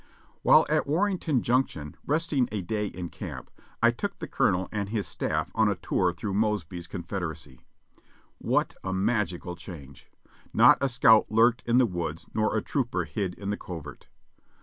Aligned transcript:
While 0.41 0.65
at 0.67 0.87
Warrenton 0.87 1.43
Junction, 1.43 1.95
resting 2.07 2.49
a 2.51 2.63
day 2.63 2.87
in 2.87 3.09
camp, 3.09 3.51
I 3.83 3.91
took 3.91 4.17
the 4.17 4.27
Colonel 4.27 4.67
and 4.71 4.89
his 4.89 5.05
staff 5.05 5.51
on 5.53 5.69
a 5.69 5.75
tour 5.75 6.11
through 6.11 6.33
Mosby's 6.33 6.87
Confederacy. 6.87 7.65
What 8.39 8.73
magical 8.83 9.55
change! 9.55 10.07
not 10.55 10.79
a 10.81 10.89
scout 10.89 11.29
lurked 11.29 11.61
in 11.67 11.77
the 11.77 11.85
woods 11.85 12.25
nor 12.33 12.57
a 12.57 12.63
trooper 12.63 13.03
hid 13.03 13.35
in 13.35 13.51
the 13.51 13.57
covert. 13.57 14.07